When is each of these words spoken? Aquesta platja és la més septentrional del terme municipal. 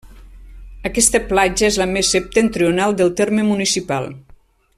Aquesta 0.89 1.21
platja 1.33 1.67
és 1.73 1.77
la 1.83 1.87
més 1.93 2.09
septentrional 2.17 2.97
del 3.03 3.13
terme 3.21 3.47
municipal. 3.51 4.11